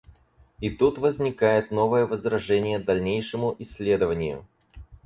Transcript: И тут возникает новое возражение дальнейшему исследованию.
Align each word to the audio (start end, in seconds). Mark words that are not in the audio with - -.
И 0.61 0.71
тут 0.71 0.97
возникает 0.97 1.69
новое 1.69 2.07
возражение 2.07 2.79
дальнейшему 2.79 3.55
исследованию. 3.59 4.47